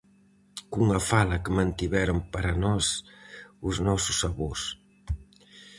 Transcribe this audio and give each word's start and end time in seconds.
Cunha 0.71 0.99
fala 1.11 1.41
que 1.43 1.55
mantiveron 1.57 2.19
para 2.33 2.53
nós 2.63 2.85
os 3.67 3.75
nosos 3.87 4.17
avós. 4.29 4.61